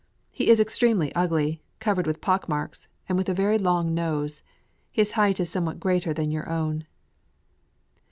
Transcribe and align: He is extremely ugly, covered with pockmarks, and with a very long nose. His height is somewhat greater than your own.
He 0.31 0.49
is 0.49 0.59
extremely 0.59 1.13
ugly, 1.13 1.61
covered 1.79 2.07
with 2.07 2.21
pockmarks, 2.21 2.87
and 3.07 3.19
with 3.19 3.29
a 3.29 3.35
very 3.35 3.59
long 3.59 3.93
nose. 3.93 4.41
His 4.91 5.11
height 5.11 5.39
is 5.39 5.51
somewhat 5.51 5.79
greater 5.79 6.11
than 6.11 6.31
your 6.31 6.49
own. 6.49 6.87